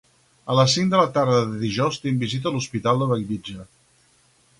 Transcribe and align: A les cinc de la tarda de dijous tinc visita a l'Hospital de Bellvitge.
A 0.51 0.55
les 0.59 0.71
cinc 0.77 0.87
de 0.93 1.01
la 1.01 1.09
tarda 1.17 1.35
de 1.49 1.59
dijous 1.63 1.99
tinc 2.05 2.17
visita 2.23 2.49
a 2.51 2.53
l'Hospital 2.55 3.03
de 3.03 3.09
Bellvitge. 3.13 3.67